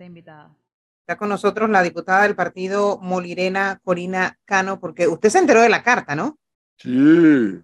[0.00, 0.56] Está invitada.
[1.02, 5.68] Está con nosotros la diputada del partido Molirena, Corina Cano, porque usted se enteró de
[5.68, 6.38] la carta, ¿no?
[6.78, 7.60] Sí.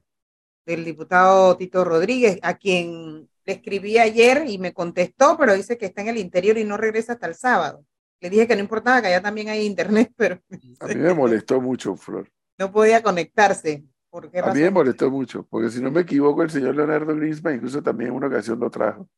[0.66, 5.86] Del diputado Tito Rodríguez, a quien le escribí ayer y me contestó, pero dice que
[5.86, 7.86] está en el interior y no regresa hasta el sábado.
[8.20, 10.38] Le dije que no importaba, que allá también hay internet, pero
[10.80, 12.30] A mí me molestó mucho, Flor.
[12.58, 13.82] no podía conectarse.
[14.10, 17.16] ¿Por qué A mí me molestó mucho, porque si no me equivoco, el señor Leonardo
[17.16, 19.08] Grinsman incluso también en una ocasión lo trajo.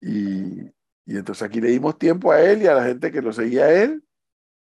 [0.00, 0.72] Y,
[1.08, 3.64] y entonces aquí le dimos tiempo a él y a la gente que lo seguía
[3.64, 4.04] a él,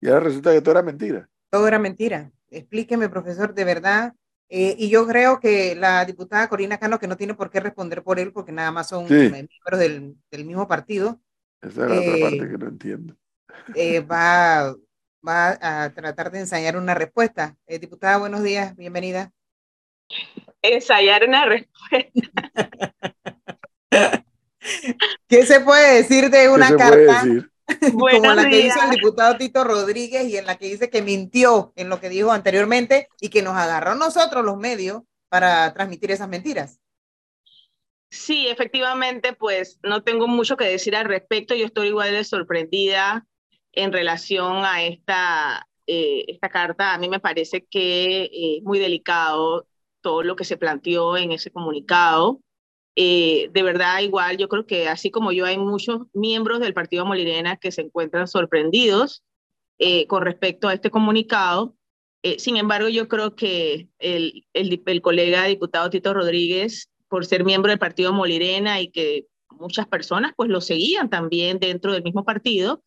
[0.01, 1.29] y ahora resulta que todo era mentira.
[1.51, 2.31] Todo era mentira.
[2.51, 4.15] Explíqueme, profesor, de verdad.
[4.51, 8.03] Eh, y yo creo que la diputada Corina Cano, que no tiene por qué responder
[8.03, 9.15] por él, porque nada más son Sí.
[9.15, 11.21] miembros del, del mismo partido,
[11.63, 13.17] Esa es la otra Eh, parte que no entiendo.
[13.75, 14.75] eh, va,
[15.27, 17.57] va a tratar de ensayar una respuesta.
[17.67, 19.33] Eh, diputada, buenos días, bienvenida.
[20.63, 22.11] ensayar una respuesta.
[25.29, 27.51] ¿Qué se puede decir de ¿Qué una se puede carta decir?
[27.91, 28.77] como Buenos la que días.
[28.77, 32.09] hizo el diputado Tito Rodríguez y en la que dice que mintió en lo que
[32.09, 36.81] dijo anteriormente y que nos agarró a nosotros los medios para transmitir esas mentiras?
[38.11, 41.55] Sí, efectivamente, pues no tengo mucho que decir al respecto.
[41.55, 43.27] Yo estoy igual de sorprendida
[43.73, 46.95] en relación a esta, eh, esta carta.
[46.95, 49.67] A mí me parece que es muy delicado
[50.01, 52.41] todo lo que se planteó en ese comunicado.
[52.97, 57.05] Eh, de verdad, igual, yo creo que así como yo, hay muchos miembros del Partido
[57.05, 59.25] Molirena que se encuentran sorprendidos
[59.79, 61.75] eh, con respecto a este comunicado.
[62.23, 67.71] Eh, sin embargo, yo creo que el, el, colega diputado Tito Rodríguez por ser miembro
[67.71, 72.83] del partido Molirena y que muchas personas pues lo seguían también dentro del mismo partido,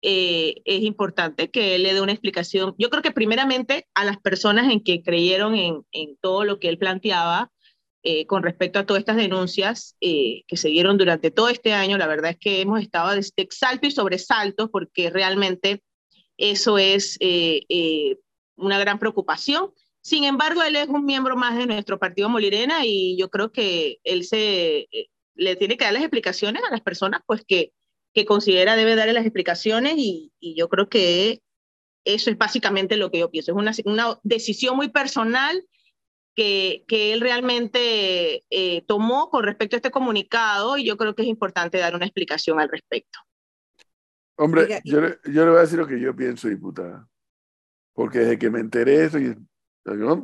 [0.00, 2.74] es importante que él le dé una explicación.
[2.78, 6.68] Yo creo que primeramente a las personas en que creyeron en, en todo lo que
[6.68, 7.50] él planteaba
[8.04, 11.98] eh, con respecto a todas estas denuncias eh, que se dieron durante todo este año,
[11.98, 15.82] la verdad es que hemos estado de exalto y sobresalto porque realmente
[16.36, 18.16] eso es eh,
[18.56, 19.72] una gran preocupación.
[20.00, 23.98] Sin embargo, él es un miembro más de nuestro partido Molirena y yo creo que
[24.04, 24.88] él se
[25.34, 27.72] le tiene que dar las explicaciones a las personas pues que,
[28.14, 31.42] que considera debe darle las explicaciones y, yo creo que
[32.04, 33.52] eso es básicamente lo que yo pienso.
[33.58, 35.64] Es una decisión muy personal
[36.38, 41.22] que, que él realmente eh, tomó con respecto a este comunicado y yo creo que
[41.22, 43.18] es importante dar una explicación al respecto.
[44.36, 47.08] Hombre, Oiga, yo, le- yo le voy a decir lo que yo pienso, diputada.
[47.92, 49.34] Porque desde que me enteré eso, yo,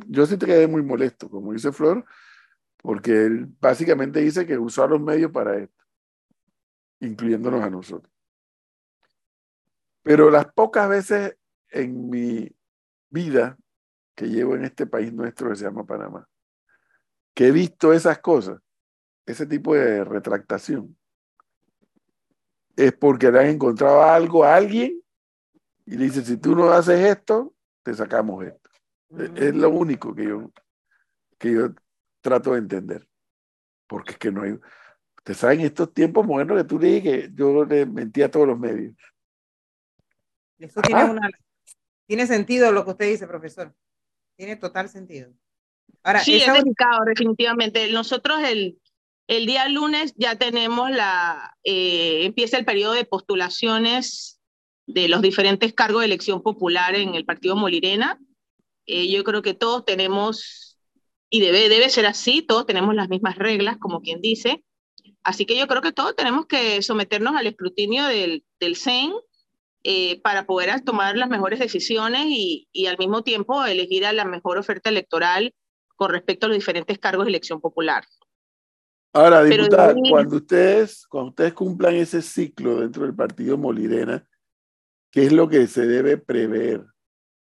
[0.07, 2.05] yo sí te quedé muy molesto, como dice Flor,
[2.77, 5.83] porque él básicamente dice que usó a los medios para esto,
[7.01, 8.09] incluyéndonos a nosotros.
[10.01, 11.35] Pero las pocas veces
[11.71, 12.49] en mi
[13.09, 13.57] vida
[14.15, 16.27] que llevo en este país nuestro que se llama Panamá,
[17.33, 18.59] que he visto esas cosas,
[19.25, 20.97] ese tipo de retractación,
[22.77, 25.01] es porque le han encontrado algo a alguien
[25.85, 27.53] y le dice, si tú no haces esto,
[27.83, 28.69] te sacamos esto.
[29.17, 30.51] Es- Es lo único que yo,
[31.37, 31.73] que yo
[32.21, 33.07] trato de entender.
[33.87, 34.59] Porque es que no hay...
[35.17, 38.47] Ustedes saben estos tiempos modernos que tú le dije que yo le mentí a todos
[38.47, 38.95] los medios.
[40.59, 41.11] Eso tiene, Ajá.
[41.11, 41.29] una,
[42.07, 43.73] tiene sentido lo que usted dice, profesor.
[44.35, 45.31] Tiene total sentido.
[46.03, 47.91] Ahora, Sí, esa es delicado, definitivamente.
[47.91, 48.79] Nosotros el,
[49.27, 54.39] el día lunes ya tenemos la, eh, empieza el periodo de postulaciones
[54.87, 58.19] de los diferentes cargos de elección popular en el partido Molirena.
[58.85, 60.77] Eh, yo creo que todos tenemos,
[61.29, 64.63] y debe, debe ser así, todos tenemos las mismas reglas, como quien dice.
[65.23, 69.11] Así que yo creo que todos tenemos que someternos al escrutinio del, del CEN
[69.87, 74.25] eh, para poder tomar las mejores decisiones y, y al mismo tiempo elegir a la
[74.25, 75.53] mejor oferta electoral
[75.95, 78.03] con respecto a los diferentes cargos de elección popular.
[79.13, 84.27] Ahora, Pero diputada, ahí- cuando ustedes, cuando ustedes cumplan ese ciclo dentro del partido Molirena,
[85.11, 86.83] ¿qué es lo que se debe prever?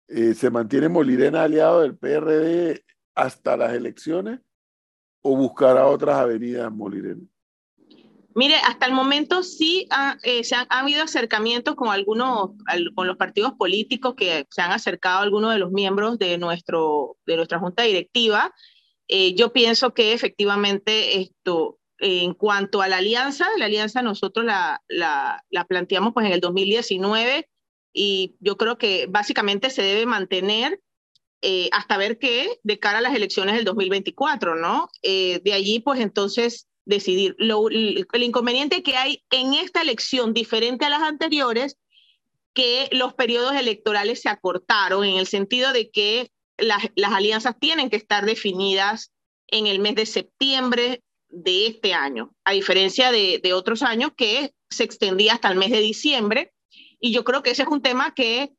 [0.09, 2.83] Eh, ¿Se mantiene Molirena aliado del PRD
[3.15, 4.41] hasta las elecciones
[5.21, 7.23] o buscará otras avenidas Molirena?
[8.37, 12.93] Mire, hasta el momento sí ha, eh, se han, ha habido acercamientos con algunos, al-
[12.93, 17.17] con los partidos políticos que se han acercado a algunos de los miembros de, nuestro,
[17.25, 18.53] de nuestra junta directiva.
[19.07, 24.45] Eh, yo pienso que efectivamente esto, eh, en cuanto a la alianza, la alianza nosotros
[24.45, 27.49] la, la, la planteamos pues en el 2019
[27.91, 30.79] y yo creo que básicamente se debe mantener
[31.71, 34.89] hasta ver qué de cara a las elecciones del 2024, ¿no?
[35.01, 37.35] De allí, pues entonces decidir.
[37.37, 41.77] Lo, el inconveniente que hay en esta elección, diferente a las anteriores,
[42.53, 47.89] que los periodos electorales se acortaron en el sentido de que las, las alianzas tienen
[47.89, 49.11] que estar definidas
[49.47, 54.53] en el mes de septiembre de este año, a diferencia de, de otros años que
[54.69, 56.53] se extendía hasta el mes de diciembre.
[56.99, 58.53] Y yo creo que ese es un tema que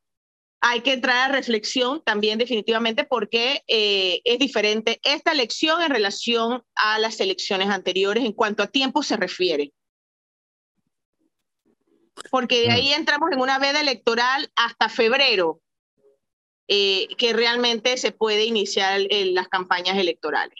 [0.61, 6.63] hay que entrar a reflexión también definitivamente porque eh, es diferente esta elección en relación
[6.75, 9.71] a las elecciones anteriores en cuanto a tiempo se refiere.
[12.29, 12.99] Porque de ahí mm.
[12.99, 15.61] entramos en una veda electoral hasta febrero,
[16.67, 20.59] eh, que realmente se puede iniciar las campañas electorales.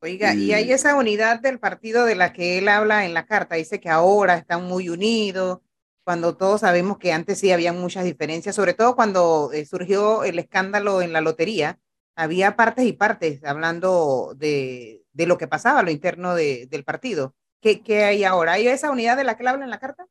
[0.00, 3.54] Oiga, y hay esa unidad del partido de la que él habla en la carta,
[3.54, 5.60] dice que ahora están muy unidos,
[6.04, 10.38] cuando todos sabemos que antes sí había muchas diferencias, sobre todo cuando eh, surgió el
[10.38, 11.78] escándalo en la lotería,
[12.16, 16.84] había partes y partes hablando de, de lo que pasaba a lo interno de, del
[16.84, 17.34] partido.
[17.60, 18.54] ¿Qué, ¿Qué, hay ahora?
[18.54, 20.06] ¿Hay esa unidad de la que habla en la carta?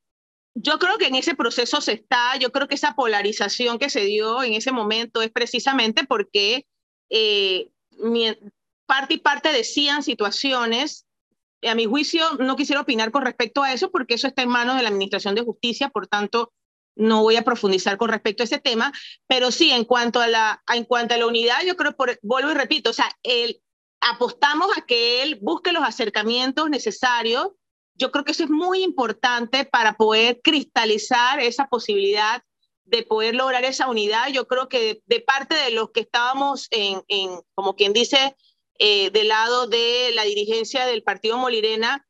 [0.54, 4.02] Yo creo que en ese proceso se está, yo creo que esa polarización que se
[4.02, 6.66] dio en ese momento es precisamente porque
[7.10, 7.70] eh,
[8.86, 11.06] parte y parte decían situaciones
[11.64, 14.78] a mi juicio, no quisiera opinar con respecto a eso porque eso está en manos
[14.78, 16.54] de la Administración de Justicia, por tanto,
[16.96, 18.92] no voy a profundizar con respecto a ese tema,
[19.28, 22.56] pero sí, en cuanto a la, en cuanto a la unidad, yo creo, vuelvo y
[22.56, 23.62] repito, o sea, el,
[24.02, 27.50] apostamos a que él busque los acercamientos necesarios.
[27.96, 32.44] Yo creo que eso es muy importante para poder cristalizar esa posibilidad
[32.84, 34.30] de poder lograr esa unidad.
[34.30, 38.36] Yo creo que de, parte de los que estábamos en, en como quien dice,
[38.84, 42.08] eh, del lado de la dirigencia del partido Molirena,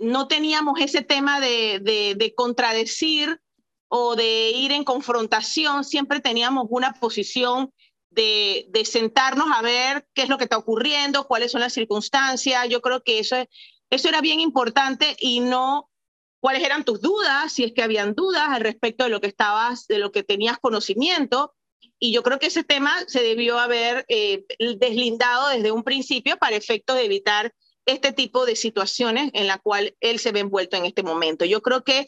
[0.00, 1.78] no teníamos ese tema de,
[2.18, 3.40] de, contradecir
[3.86, 7.72] o de ir en confrontación, siempre teníamos una posición
[8.10, 12.68] de, de, sentarnos a ver qué es lo que está ocurriendo, cuáles son las circunstancias.
[12.68, 13.36] Yo creo que eso,
[13.88, 15.88] eso era bien importante y no
[16.40, 19.86] cuáles eran tus dudas, si es que habían dudas al respecto de lo que estabas,
[19.86, 21.54] de lo que tenías conocimiento.
[21.98, 24.44] Y yo creo que ese tema se debió haber eh,
[24.78, 27.52] deslindado desde un principio para efecto de evitar
[27.86, 31.44] este tipo de situaciones en la cual él se ve envuelto en este momento.
[31.44, 32.06] Yo creo que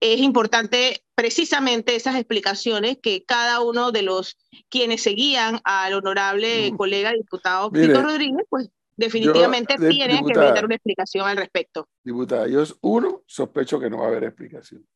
[0.00, 4.36] es importante precisamente esas explicaciones que cada uno de los
[4.68, 6.76] quienes seguían al honorable mm.
[6.76, 11.88] colega diputado Víctor Rodríguez, pues definitivamente tiene que dar una explicación al respecto.
[12.02, 14.86] Diputada, yo uno, sospecho que no va a haber explicación.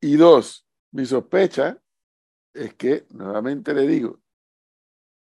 [0.00, 1.80] Y dos, mi sospecha
[2.56, 4.20] es que, nuevamente le digo,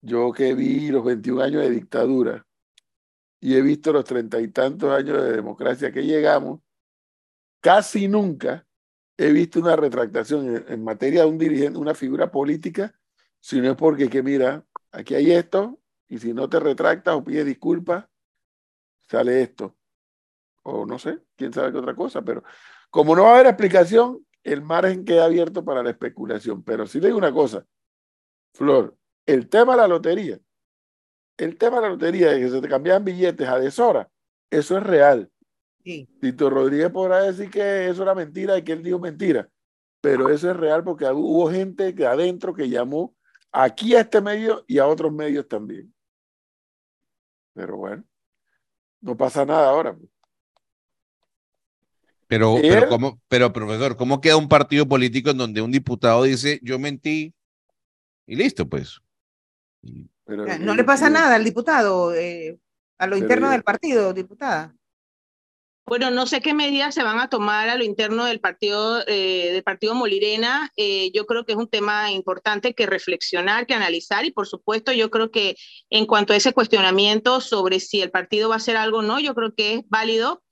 [0.01, 2.45] yo que vi los 21 años de dictadura
[3.39, 6.61] y he visto los treinta y tantos años de democracia que llegamos,
[7.61, 8.65] casi nunca
[9.17, 12.93] he visto una retractación en, materia de un dirigente, una figura política,
[13.39, 17.23] si no es porque que mira, aquí hay esto, y si no te retractas o
[17.23, 18.05] pides disculpas,
[19.07, 19.75] sale esto.
[20.63, 22.43] O no sé, quién sabe qué otra cosa, pero
[22.89, 26.63] como no va a haber explicación, el margen queda abierto para la especulación.
[26.63, 27.65] Pero sí le digo una cosa,
[28.53, 30.39] Flor, el tema de la lotería,
[31.37, 34.09] el tema de la lotería de que se te cambian billetes a deshora,
[34.49, 35.29] eso es real.
[35.83, 36.07] Sí.
[36.21, 39.49] Tito Rodríguez podrá decir que eso era mentira y que él dijo mentira,
[40.01, 43.15] pero eso es real porque hubo gente que adentro que llamó
[43.51, 45.93] aquí a este medio y a otros medios también.
[47.53, 48.03] Pero bueno,
[49.01, 49.93] no pasa nada ahora.
[49.93, 50.09] Pues.
[52.27, 56.59] Pero, pero, ¿cómo, pero, profesor, ¿cómo queda un partido político en donde un diputado dice,
[56.61, 57.33] yo mentí
[58.25, 58.99] y listo, pues?
[60.25, 62.59] no le pasa nada al diputado, eh,
[62.97, 64.75] a lo interno del partido, diputada.
[65.85, 69.51] Bueno, no sé qué medidas se van a tomar a lo interno del partido, eh,
[69.53, 70.69] del partido Molirena.
[70.75, 74.91] Eh, yo creo que es un tema importante que reflexionar, que analizar y por supuesto
[74.91, 75.55] yo creo que
[75.89, 79.21] en cuanto a ese cuestionamiento sobre si el partido va a hacer algo o no,
[79.21, 80.43] yo creo que es válido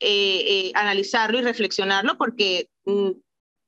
[0.00, 3.10] eh, eh, analizarlo y reflexionarlo porque mm,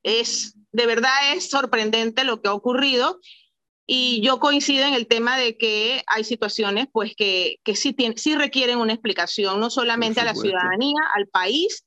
[0.03, 3.19] es, de verdad es sorprendente lo que ha ocurrido.
[3.89, 8.35] Y yo coincido en el tema de que hay situaciones pues que, que sí, sí
[8.35, 11.85] requieren una explicación, no solamente a la ciudadanía, al país,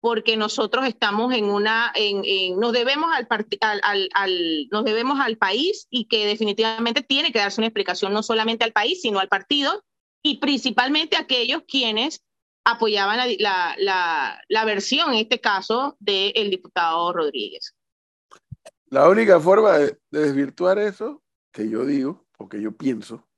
[0.00, 2.22] porque nosotros estamos en una, en,
[2.58, 3.26] nos, debemos al,
[3.82, 8.22] al, al, nos debemos al país y que definitivamente tiene que darse una explicación no
[8.22, 9.82] solamente al país, sino al partido
[10.22, 12.22] y principalmente a aquellos quienes
[12.64, 17.74] apoyaban la, la, la, versión, en este caso, del diputado Rodríguez.
[18.86, 21.22] La única forma de, desvirtuar eso,
[21.52, 23.28] que yo digo, o que yo pienso,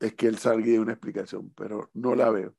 [0.00, 2.54] es que él salga de una explicación, pero no la veo.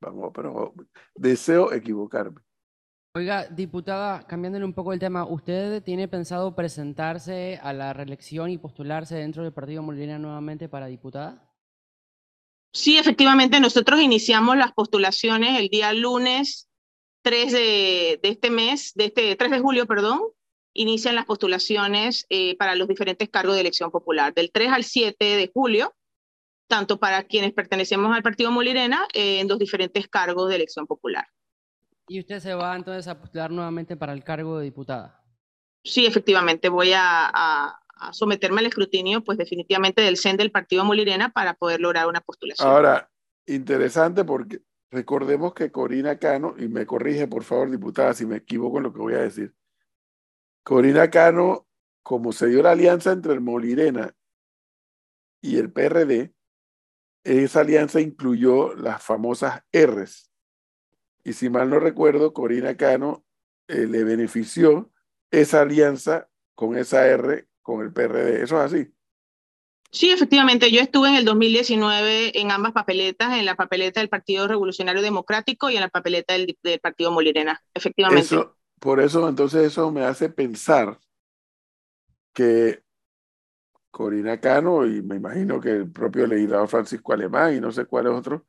[0.00, 0.74] Vamos, pero
[1.14, 2.40] deseo equivocarme.
[3.14, 8.56] Oiga, diputada, cambiándole un poco el tema, ¿usted tiene pensado presentarse a la reelección y
[8.56, 11.51] postularse dentro del Partido Molina nuevamente para diputada?
[12.72, 16.68] Sí, efectivamente, nosotros iniciamos las postulaciones el día lunes
[17.22, 20.20] 3 de, este mes, de este 3 de julio, perdón,
[20.72, 24.32] inician las postulaciones eh, para los diferentes cargos de elección popular.
[24.32, 25.94] Del 3 al 7 de julio
[26.72, 31.26] tanto para quienes pertenecemos al Partido Molirena eh, en los diferentes cargos de elección popular.
[32.08, 35.22] ¿Y usted se va entonces a postular nuevamente para el cargo de diputada?
[35.84, 40.84] Sí, efectivamente, voy a, a, a someterme al escrutinio, pues definitivamente del CEN del Partido
[40.84, 42.68] Molirena para poder lograr una postulación.
[42.68, 43.10] Ahora,
[43.46, 48.78] interesante porque recordemos que Corina Cano, y me corrige por favor, diputada, si me equivoco
[48.78, 49.54] en lo que voy a decir.
[50.64, 51.66] Corina Cano,
[52.02, 54.14] como se dio la alianza entre el Molirena
[55.40, 56.34] y el PRD,
[57.24, 60.30] esa alianza incluyó las famosas Rs.
[61.24, 63.24] Y si mal no recuerdo, Corina Cano
[63.68, 64.90] eh, le benefició
[65.30, 68.42] esa alianza con esa R con el PRD.
[68.42, 68.92] ¿Eso es así?
[69.90, 70.70] Sí, efectivamente.
[70.70, 75.68] Yo estuve en el 2019 en ambas papeletas, en la papeleta del Partido Revolucionario Democrático
[75.70, 78.24] y en la papeleta del, del Partido Molirena, efectivamente.
[78.24, 80.98] Eso, por eso, entonces, eso me hace pensar
[82.32, 82.82] que
[83.90, 88.12] Corina Cano y me imagino que el propio legislador Francisco Alemán y no sé cuáles
[88.12, 88.42] otros,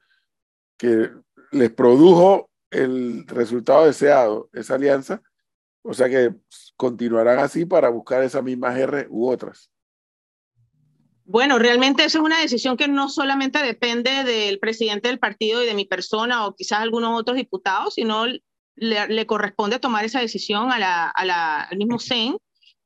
[0.77, 1.11] que
[1.51, 5.21] les produjo el resultado deseado, esa alianza,
[5.83, 6.33] o sea que
[6.75, 9.69] continuarán así para buscar esas mismas R u otras.
[11.25, 15.65] Bueno, realmente eso es una decisión que no solamente depende del presidente del partido y
[15.65, 18.25] de mi persona o quizás algunos otros diputados, sino
[18.75, 22.37] le, le corresponde tomar esa decisión a la, a la, al mismo CEN,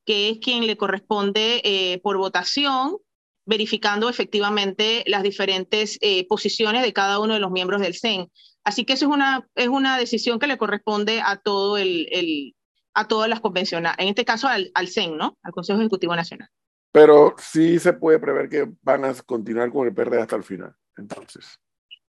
[0.06, 2.98] que es quien le corresponde eh, por votación,
[3.46, 8.30] verificando efectivamente las diferentes eh, posiciones de cada uno de los miembros del CEN.
[8.63, 12.56] Así que eso es una, es una decisión que le corresponde a todo el, el
[12.98, 15.38] a todas las convencionales, en este caso al, al CEN, ¿no?
[15.44, 16.50] Al Consejo Ejecutivo Nacional.
[16.92, 20.75] Pero sí se puede prever que van a continuar con el PRD hasta el final,
[20.98, 21.60] entonces.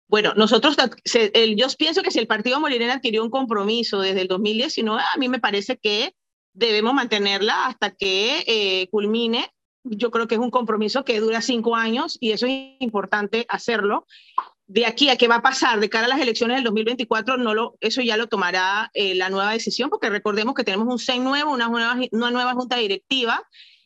[0.07, 0.77] Bueno, nosotros,
[1.15, 5.17] el, yo pienso que si el Partido Molirena adquirió un compromiso desde el 2019, a
[5.17, 6.13] mí me parece que
[6.53, 9.49] debemos mantenerla hasta que eh, culmine.
[9.83, 14.05] Yo creo que es un compromiso que dura cinco años y eso es importante hacerlo.
[14.67, 17.53] De aquí a qué va a pasar de cara a las elecciones del 2024, no
[17.53, 21.23] lo, eso ya lo tomará eh, la nueva decisión, porque recordemos que tenemos un CEN
[21.23, 23.43] nuevo, una nueva, una nueva junta directiva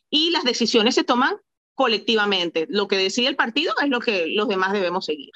[0.08, 1.36] y las decisiones se toman
[1.74, 2.66] colectivamente.
[2.70, 5.30] Lo que decide el partido es lo que los demás debemos seguir.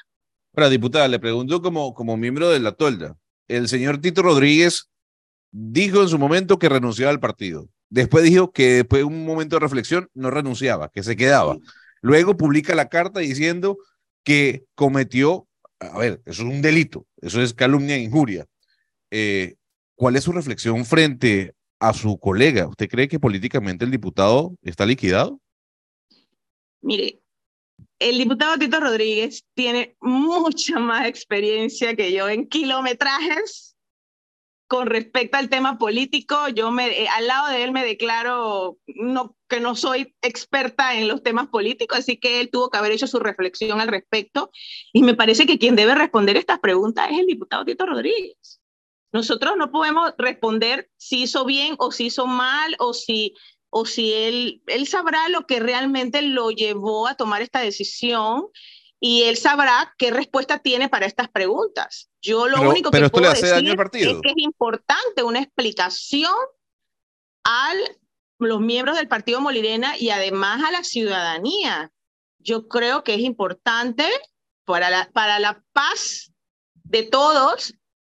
[0.55, 3.17] Ahora, diputada, le pregunto como, como miembro de la tolda.
[3.47, 4.89] El señor Tito Rodríguez
[5.51, 7.69] dijo en su momento que renunciaba al partido.
[7.89, 11.57] Después dijo que después de un momento de reflexión no renunciaba, que se quedaba.
[12.01, 13.77] Luego publica la carta diciendo
[14.25, 15.47] que cometió,
[15.79, 18.45] a ver, eso es un delito, eso es calumnia e injuria.
[19.11, 19.55] Eh,
[19.95, 22.67] ¿Cuál es su reflexión frente a su colega?
[22.67, 25.39] ¿Usted cree que políticamente el diputado está liquidado?
[26.81, 27.21] Mire,
[27.99, 33.74] el diputado Tito Rodríguez tiene mucha más experiencia que yo en kilometrajes
[34.67, 38.77] con respecto al tema político, yo me, eh, al lado de él me declaro
[39.47, 43.07] que no soy experta en los temas políticos, así que él tuvo que haber hecho
[43.07, 44.49] su reflexión al respecto.
[44.91, 48.59] Y me parece que quien debe responder estas preguntas es el diputado Tito Rodríguez.
[49.11, 53.33] Nosotros no podemos responder si hizo bien o si hizo mal o si,
[53.69, 58.47] o si él, él sabrá lo que realmente lo llevó a tomar esta decisión
[59.07, 62.09] y él sabrá qué respuesta tiene para estas preguntas.
[62.23, 66.33] Yo lo Pero- único pero que puedo decir es que es importante una explicación
[67.43, 67.71] a
[68.39, 71.91] los miembros del Partido Molirena y además a la ciudadanía.
[72.39, 74.09] Yo creo que es importante
[74.65, 76.31] para la, para la paz
[76.73, 77.75] de todos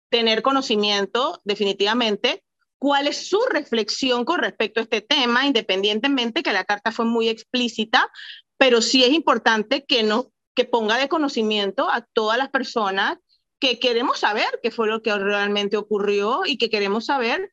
[0.08, 2.44] tener conocimiento definitivamente
[2.78, 7.28] cuál es su reflexión con respecto a este tema, independientemente que la carta fue muy
[7.28, 8.08] explícita,
[8.56, 13.18] pero sí es importante que, no, que ponga de conocimiento a todas las personas
[13.60, 17.52] que queremos saber qué fue lo que realmente ocurrió y que queremos saber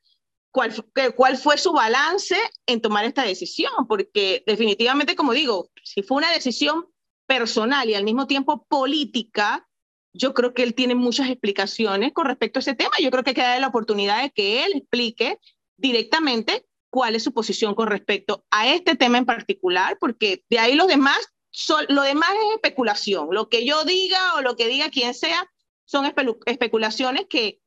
[0.51, 0.73] cuál,
[1.15, 6.31] cuál fue su balance en tomar esta decisión, porque definitivamente, como digo, si fue una
[6.31, 6.87] decisión
[7.27, 9.67] personal y al mismo tiempo política,
[10.13, 12.91] yo creo que él tiene muchas explicaciones con respecto a ese tema.
[13.01, 15.39] Yo creo que hay que darle la oportunidad de que él explique
[15.77, 20.75] directamente cuál es su posición con respecto a este tema en particular, porque de ahí
[20.75, 23.27] los demás, son, lo demás es especulación.
[23.31, 25.49] Lo que yo diga o lo que diga quien sea
[25.85, 26.11] son
[26.45, 27.59] especulaciones que,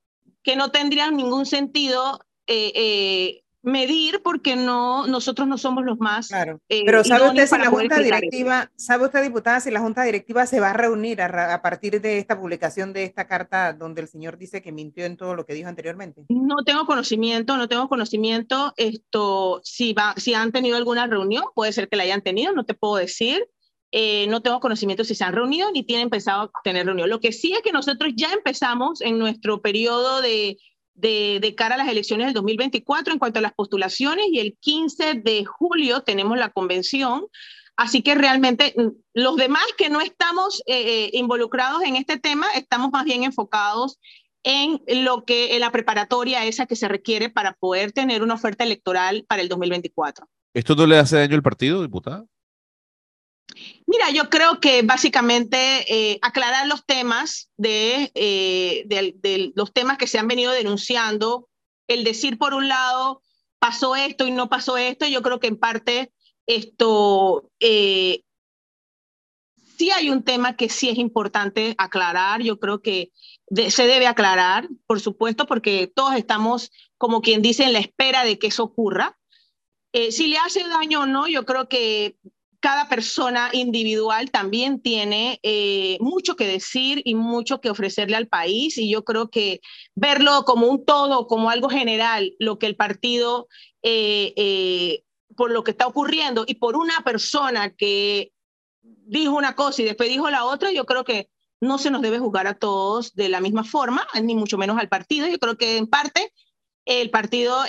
[0.42, 6.28] que no tendrían ningún sentido eh, eh, medir porque no, nosotros no somos los más
[6.28, 6.60] Claro.
[6.68, 8.04] eh, Pero ¿sabe usted si la Junta eso.
[8.04, 12.00] Directiva, sabe usted, diputada, si la Junta Directiva se va a reunir a, a partir
[12.00, 15.46] de esta publicación de esta carta donde el señor dice que mintió en todo lo
[15.46, 16.24] que dijo anteriormente?
[16.28, 18.72] No tengo conocimiento, no tengo conocimiento.
[18.76, 22.64] Esto, si, va, si han tenido alguna reunión, puede ser que la hayan tenido, no
[22.64, 23.48] te puedo decir.
[23.92, 27.08] Eh, no tengo conocimiento si se han reunido ni tienen pensado tener reunión.
[27.08, 30.58] Lo que sí es que nosotros ya empezamos en nuestro periodo de,
[30.94, 35.14] de, cara a las elecciones del 2024 en cuanto a las postulaciones y el 15
[35.14, 37.26] de julio tenemos la convención.
[37.76, 42.90] Así que realmente mm, los demás que no estamos eh, involucrados en este tema, estamos
[42.90, 43.98] más bien enfocados
[44.42, 48.62] en lo que en la preparatoria esa que se requiere para poder tener una oferta
[48.62, 50.26] electoral para el 2024.
[50.54, 52.24] ¿Esto no le hace daño al partido, diputada?
[53.86, 60.18] Mira, yo creo que básicamente eh, aclarar los temas de, eh, los temas que se
[60.18, 61.48] han venido denunciando,
[61.88, 63.22] el decir por un lado
[63.58, 66.12] pasó esto y no pasó esto, yo creo que en parte
[66.46, 68.22] esto eh,
[69.78, 73.12] sí hay un tema que sí es importante aclarar, yo creo que
[73.68, 78.38] se debe aclarar, por supuesto, porque todos estamos, como quien dice, en la espera de
[78.38, 79.16] que eso ocurra.
[79.92, 82.16] si le hace daño o no, yo creo que
[82.66, 88.76] cada persona individual también tiene eh, mucho que decir y mucho que ofrecerle al país
[88.76, 89.60] y yo creo que
[89.94, 93.46] verlo como un todo, como algo general, lo que el partido,
[93.84, 95.04] eh, eh,
[95.36, 98.32] por lo que está ocurriendo y por una persona que
[98.82, 101.30] dijo una cosa y después dijo la otra, yo creo que
[101.60, 104.88] no se nos debe juzgar a todos de la misma forma, ni mucho menos al
[104.88, 105.28] partido.
[105.28, 106.32] Yo creo que en parte
[106.84, 107.62] el partido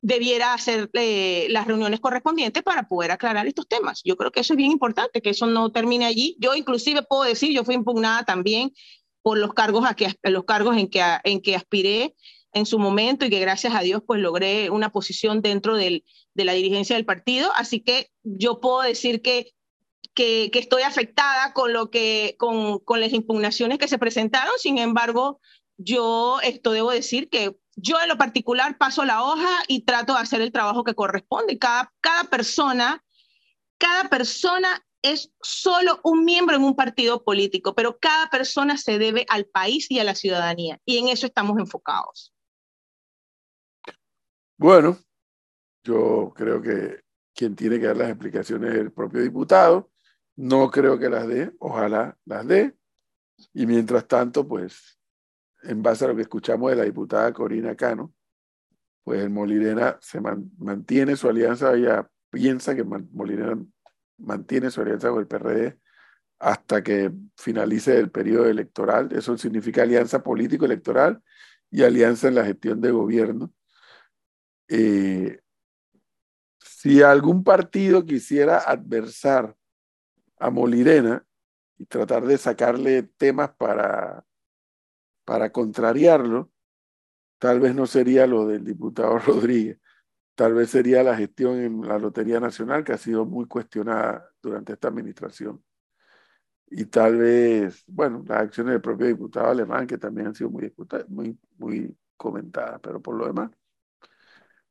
[0.00, 4.00] debiera hacer eh, las reuniones correspondientes para poder aclarar estos temas.
[4.04, 6.36] Yo creo que eso es bien importante, que eso no termine allí.
[6.38, 8.72] Yo inclusive puedo decir, yo fui impugnada también
[9.22, 12.14] por los cargos, a que, los cargos en, que, en que aspiré
[12.52, 16.44] en su momento y que gracias a Dios pues logré una posición dentro del, de
[16.44, 17.50] la dirigencia del partido.
[17.56, 19.52] Así que yo puedo decir que,
[20.14, 24.54] que, que estoy afectada con, lo que, con, con las impugnaciones que se presentaron.
[24.58, 25.40] Sin embargo,
[25.76, 30.20] yo esto debo decir que yo en lo particular paso la hoja y trato de
[30.20, 31.58] hacer el trabajo que corresponde.
[31.58, 33.04] Cada, cada persona,
[33.78, 39.24] cada persona es solo un miembro en un partido político, pero cada persona se debe
[39.28, 42.34] al país y a la ciudadanía, y en eso estamos enfocados.
[44.56, 44.98] Bueno,
[45.84, 49.92] yo creo que quien tiene que dar las explicaciones es el propio diputado.
[50.34, 52.76] No creo que las dé, ojalá las dé.
[53.54, 54.97] Y mientras tanto, pues
[55.62, 58.14] en base a lo que escuchamos de la diputada Corina Cano,
[59.04, 63.58] pues el Molirena se mantiene su alianza, ella piensa que Molirena
[64.18, 65.78] mantiene su alianza con el PRD
[66.38, 69.08] hasta que finalice el periodo electoral.
[69.12, 71.22] Eso significa alianza político-electoral
[71.70, 73.52] y alianza en la gestión de gobierno.
[74.68, 75.40] Eh,
[76.60, 79.56] si algún partido quisiera adversar
[80.38, 81.24] a Molirena
[81.76, 84.24] y tratar de sacarle temas para
[85.28, 86.50] para contrariarlo,
[87.36, 89.78] tal vez no sería lo del diputado Rodríguez,
[90.34, 94.72] tal vez sería la gestión en la Lotería Nacional, que ha sido muy cuestionada durante
[94.72, 95.62] esta administración.
[96.70, 100.72] Y tal vez, bueno, las acciones del propio diputado alemán, que también han sido muy,
[101.08, 103.50] muy, muy comentadas, pero por lo demás,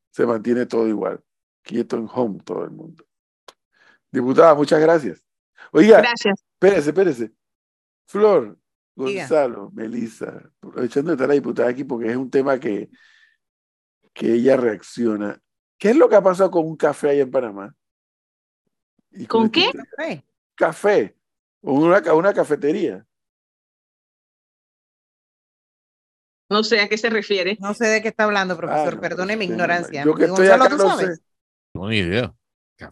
[0.10, 1.24] se mantiene todo igual,
[1.62, 3.06] quieto en home todo el mundo.
[4.12, 5.24] Diputada, muchas gracias.
[5.72, 6.44] Oiga, gracias.
[6.56, 7.32] espérese, espérese.
[8.08, 8.58] Flor,
[8.98, 12.90] Gonzalo, Melissa, aprovechando de estar la diputada aquí porque es un tema que,
[14.12, 15.40] que ella reacciona.
[15.78, 17.76] ¿Qué es lo que ha pasado con un café ahí en Panamá?
[19.28, 19.72] ¿Con, qué?
[19.72, 20.26] Café.
[20.56, 21.18] Café.
[21.62, 23.06] Una, una cafetería.
[26.50, 27.56] No sé a qué se refiere.
[27.60, 28.96] No sé de qué está hablando, profesor.
[28.98, 30.04] Ah, Perdone mi ignorancia.
[30.04, 31.18] Yo que estoy acá no sé.
[31.76, 32.34] No, ni idea.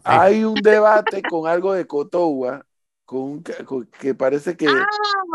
[0.04, 2.64] Hay un debate con algo de Cotowa
[3.04, 4.68] con, que parece que...
[4.68, 4.86] Ah,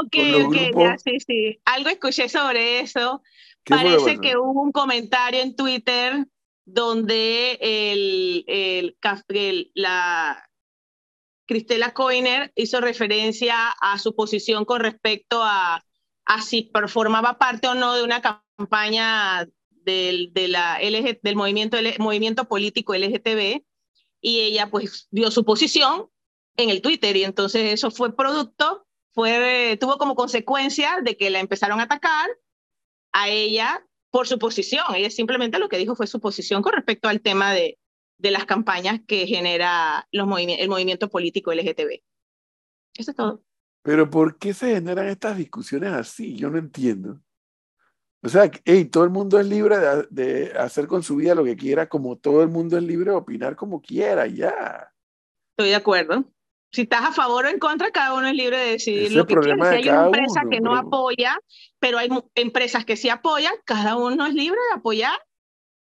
[0.02, 1.60] ok, ok, sí, sí.
[1.66, 3.22] Algo escuché sobre eso.
[3.64, 6.26] Parece que hubo un comentario en Twitter
[6.66, 8.98] donde el, el,
[9.74, 10.50] la
[11.46, 15.84] Cristela Coiner hizo referencia a su posición con respecto a,
[16.26, 22.48] a si formaba parte o no de una campaña del, de la del movimiento, movimiento
[22.48, 23.64] político LGTB
[24.22, 26.10] y ella pues dio su posición
[26.58, 31.40] en el Twitter y entonces eso fue producto, fue, tuvo como consecuencia de que la
[31.40, 32.30] empezaron a atacar
[33.14, 34.84] a ella por su posición.
[34.96, 37.78] Ella simplemente lo que dijo fue su posición con respecto al tema de,
[38.18, 42.02] de las campañas que genera los el movimiento político LGTB.
[42.96, 43.44] Eso es todo.
[43.84, 46.36] Pero ¿por qué se generan estas discusiones así?
[46.36, 47.20] Yo no entiendo.
[48.24, 51.44] O sea, hey, todo el mundo es libre de, de, hacer con su vida lo
[51.44, 54.94] que quiera, como todo el mundo es libre de opinar como quiera, ya.
[55.58, 56.32] Estoy de acuerdo
[56.72, 59.36] si estás a favor o en contra, cada uno es libre de decidir lo que
[59.36, 59.62] quiere.
[59.62, 61.38] Si hay una empresa que no apoya,
[61.80, 65.20] pero hay empresas que sí apoyan, cada uno es libre de apoyar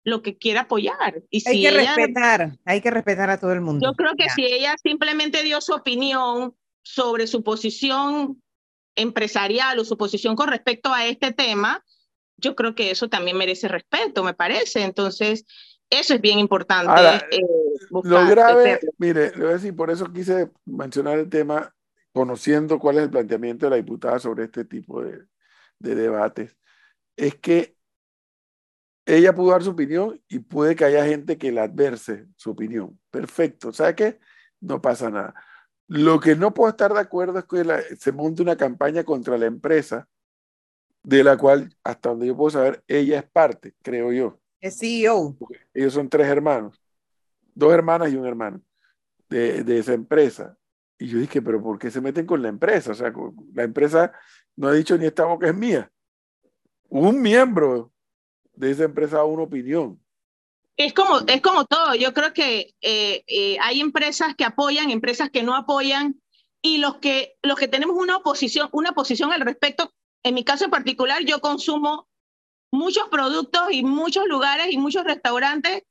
[0.05, 1.23] lo que quiera apoyar.
[1.31, 3.87] Y hay que respetar, hay que respetar a todo el mundo.
[3.87, 8.43] Yo creo que si ella simplemente dio su opinión sobre su posición
[8.97, 11.85] empresarial o su posición con respecto a este tema,
[12.39, 14.83] yo creo que eso también merece respeto, me parece.
[14.83, 15.45] Entonces,
[15.91, 16.91] Eso es bien importante.
[16.91, 17.41] Ahora, eh,
[17.91, 21.75] Lo grave, mire, le voy a decir, por eso quise mencionar el tema,
[22.13, 25.25] conociendo cuál es el planteamiento de la diputada sobre este tipo de,
[25.79, 26.57] de debates,
[27.17, 27.77] es que
[29.07, 33.01] ella pudo dar su opinión y puede que haya gente que la adverse su opinión.
[33.11, 33.73] Perfecto.
[33.73, 34.19] ¿Sabe qué?
[34.61, 35.35] No pasa nada.
[35.87, 39.39] Lo que no puedo estar de acuerdo es que la- se monte una campaña contra
[39.39, 40.07] la empresa,
[41.03, 44.39] de la cual, hasta donde yo puedo saber, ella es parte, creo yo.
[44.61, 45.37] Es CEO.
[45.73, 46.81] Ellos son tres hermanos,
[47.55, 48.61] dos hermanas y un hermano
[49.29, 50.57] de, de esa empresa.
[50.99, 52.91] Y yo dije, pero ¿por qué se meten con la empresa?
[52.91, 53.13] O sea,
[53.55, 54.13] la empresa
[54.57, 55.91] no ha dicho ni esta boca es mía.
[56.89, 57.93] Un miembro
[58.55, 60.01] de esa empresa da una opinión.
[60.77, 61.95] Es como, es como todo.
[61.95, 66.21] Yo creo que eh, eh, hay empresas que apoyan, empresas que no apoyan,
[66.61, 69.93] y los que, los que tenemos una oposición, una posición al respecto,
[70.25, 72.08] en mi caso en particular, yo consumo
[72.73, 75.83] muchos productos y muchos lugares y muchos restaurantes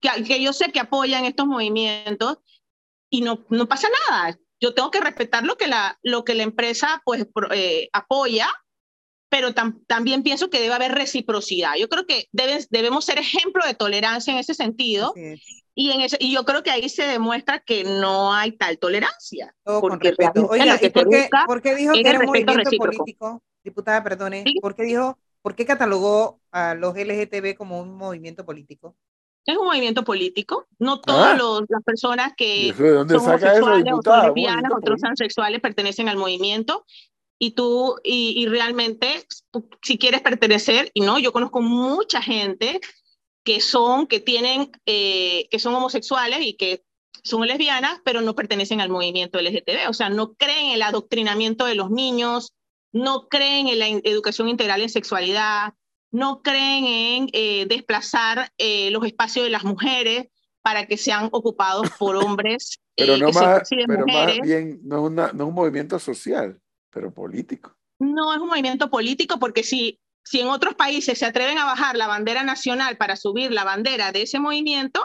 [0.00, 2.38] que, que yo sé que apoyan estos movimientos
[3.10, 4.38] y no, no pasa nada.
[4.60, 8.48] Yo tengo que respetar lo que la, lo que la empresa pues, eh, apoya,
[9.28, 11.74] pero tam- también pienso que debe haber reciprocidad.
[11.78, 15.12] Yo creo que deben- debemos ser ejemplo de tolerancia en ese sentido
[15.74, 19.54] y, en ese, y yo creo que ahí se demuestra que no hay tal tolerancia.
[19.64, 20.48] Todo con porque respeto.
[20.48, 22.96] realmente Oiga, ¿y por qué, por qué dijo que era un respeto movimiento recíproco.
[22.98, 23.42] político?
[23.64, 24.54] Diputada, perdone, Sí.
[24.60, 28.96] ¿por qué dijo, por qué catalogó a los LGTB como un movimiento político?
[29.46, 30.66] Es un movimiento político.
[30.78, 31.60] No todas Ah.
[31.68, 34.16] las personas ¿Y que eso de dónde son saca eso, homosexuales o diputada?
[34.22, 34.96] son Un lesbianas movimiento o político.
[35.02, 36.86] transexuales pertenecen al movimiento.
[37.38, 39.26] Y tú, y, y realmente,
[39.82, 42.80] si quieres pertenecer, y no, yo conozco mucha gente
[43.44, 46.84] que son, que tienen, eh, que son homosexuales y que
[47.22, 49.90] son lesbianas, pero no pertenecen al movimiento LGTB.
[49.90, 52.54] O sea, no creen en el adoctrinamiento de los niños,
[52.94, 55.74] no creen en la educación integral en sexualidad,
[56.10, 60.28] no creen en eh, desplazar eh, los espacios de las mujeres
[60.62, 64.40] para que sean ocupados por hombres Pero eh, no que más, perciben pero más mujeres.
[64.42, 66.58] bien, no es, una- no es un movimiento social,
[66.90, 67.76] pero político.
[67.98, 71.96] No es un movimiento político porque si, si en otros países se atreven a bajar
[71.96, 75.04] la bandera nacional para subir la bandera de ese movimiento,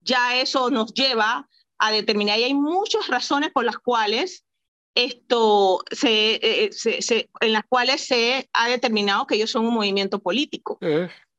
[0.00, 1.48] ya eso nos lleva
[1.78, 4.44] a determinar, y hay muchas razones por las cuales
[4.94, 9.74] esto se, eh, se- se- en las cuales se ha determinado que ellos son un
[9.74, 10.78] movimiento político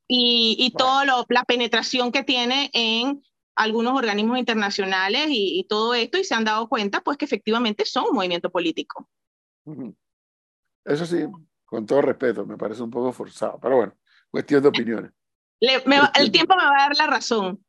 [0.07, 0.77] y, y Bueno.
[1.05, 3.23] toda la penetración que tiene en
[3.55, 7.85] algunos organismos internacionales y, y todo esto y se han dado cuenta pues que efectivamente
[7.85, 9.09] son un movimiento político.
[10.85, 11.17] Eso sí,
[11.65, 13.93] con todo respeto, me parece un poco forzado, pero bueno,
[14.29, 15.11] cuestión de opiniones.
[15.59, 17.63] Le- me va- el tiempo me va a dar la razón.